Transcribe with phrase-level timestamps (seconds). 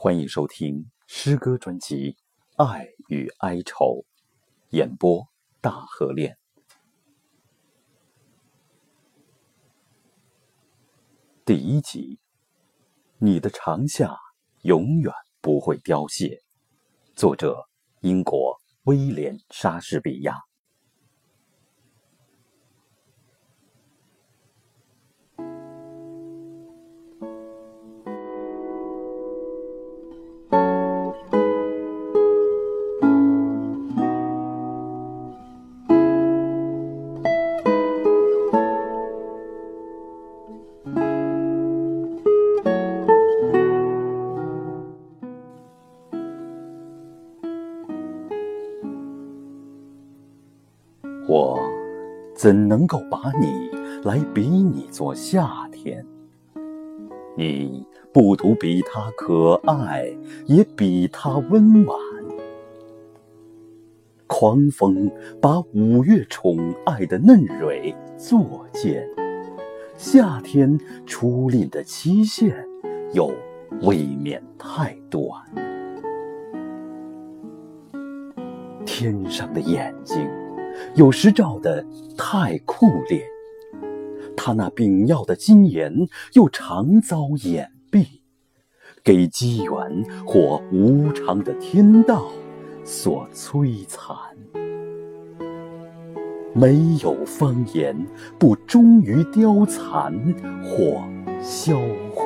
[0.00, 2.12] 欢迎收听诗歌专辑
[2.64, 3.86] 《爱与哀愁》，
[4.68, 5.26] 演播
[5.60, 6.38] 大河恋。
[11.44, 12.20] 第一集，
[13.18, 14.16] 你的长夏
[14.62, 16.40] 永远不会凋谢。
[17.16, 17.68] 作者：
[18.02, 20.47] 英国威廉·莎士比亚。
[52.48, 53.68] 怎能够把你
[54.04, 56.02] 来比拟作夏天？
[57.36, 60.10] 你不独比它可爱，
[60.46, 61.98] 也比它温婉。
[64.26, 65.10] 狂风
[65.42, 69.06] 把五月宠爱的嫩蕊作践，
[69.98, 72.66] 夏天初恋的期限
[73.12, 73.30] 又
[73.82, 75.22] 未免太短。
[78.86, 80.26] 天上的眼睛。
[80.94, 81.84] 有时照得
[82.16, 83.24] 太酷烈，
[84.36, 85.92] 他那炳耀的金颜
[86.34, 88.06] 又常遭掩蔽，
[89.02, 92.30] 给机缘或无常的天道
[92.84, 94.16] 所摧残。
[96.54, 97.96] 没有方言
[98.38, 100.12] 不终于凋残
[100.64, 101.04] 或
[101.40, 101.78] 销
[102.12, 102.24] 毁，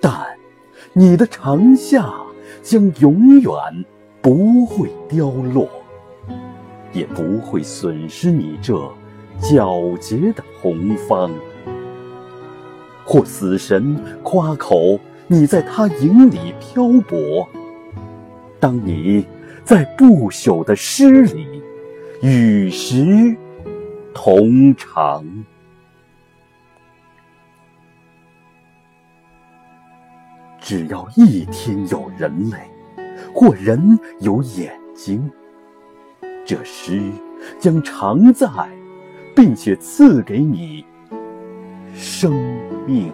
[0.00, 0.12] 但
[0.92, 2.12] 你的长夏
[2.62, 3.52] 将永远。
[4.24, 5.68] 不会凋落，
[6.94, 8.72] 也不会损失你这
[9.38, 11.30] 皎洁的红芳。
[13.04, 17.46] 或死神夸口你在他影里漂泊，
[18.58, 19.26] 当你
[19.62, 21.62] 在不朽的诗里
[22.22, 23.36] 与时
[24.14, 25.22] 同长。
[30.58, 32.73] 只要一天有人类。
[33.34, 35.28] 或人有眼睛，
[36.46, 37.02] 这诗
[37.58, 38.48] 将常在，
[39.34, 40.84] 并且赐给你
[41.92, 42.32] 生
[42.86, 43.12] 命。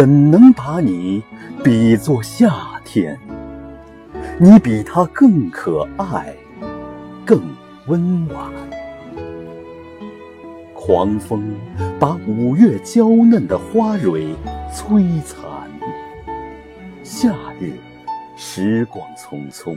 [0.00, 1.22] 怎能把你
[1.62, 2.50] 比作夏
[2.86, 3.20] 天？
[4.38, 6.34] 你比它更可爱，
[7.22, 7.42] 更
[7.86, 8.50] 温婉。
[10.72, 11.54] 狂风
[11.98, 14.34] 把五月娇嫩的花蕊
[14.72, 15.38] 摧残。
[17.02, 17.74] 夏日
[18.38, 19.76] 时光匆匆，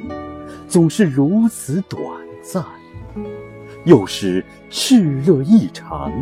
[0.69, 2.01] 总是如此短
[2.41, 2.63] 暂，
[3.83, 4.41] 又是
[4.71, 6.13] 炽热异常，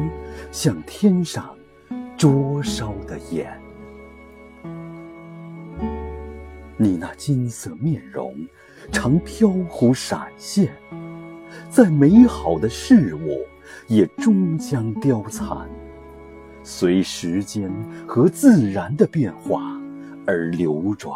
[0.52, 1.48] 像天上。
[2.18, 3.61] 灼烧的眼，
[6.82, 8.36] 你那金色面容
[8.92, 10.74] 常飘忽闪现，
[11.70, 13.46] 再美好的事物
[13.88, 15.70] 也终将凋残，
[16.64, 17.72] 随时间
[18.08, 19.80] 和自然的变化
[20.26, 21.16] 而流转。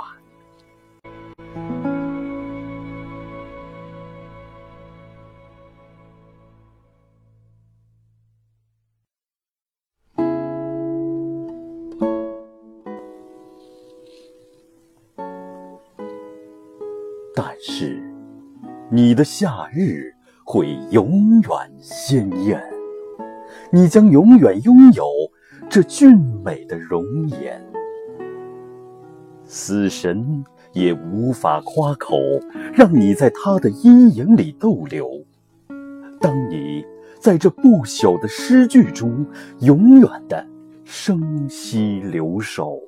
[17.36, 18.02] 但是，
[18.90, 20.14] 你的夏日
[20.46, 21.52] 会永远
[21.82, 22.64] 鲜艳，
[23.72, 25.06] 你将永远拥有
[25.70, 27.62] 这俊美的容颜。
[29.44, 32.16] 死神也无法夸口，
[32.74, 35.10] 让你在他的阴影里逗留。
[36.22, 36.86] 当你
[37.20, 39.26] 在这不朽的诗句中
[39.60, 40.48] 永远的
[40.86, 42.80] 生息留守，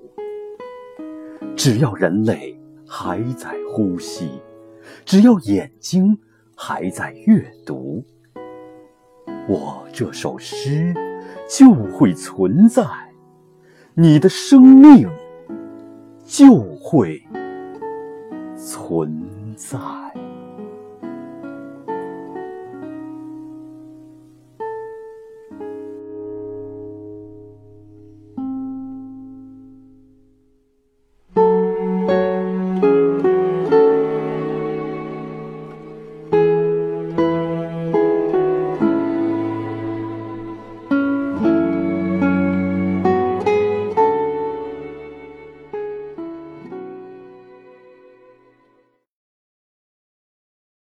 [1.55, 2.57] 只要人类。
[2.87, 4.29] 还在呼吸，
[5.05, 6.17] 只要眼睛
[6.55, 8.03] 还在阅读，
[9.47, 10.93] 我这首诗
[11.49, 12.83] 就会存在，
[13.93, 15.09] 你的生命
[16.25, 17.21] 就会
[18.55, 19.21] 存
[19.55, 19.77] 在。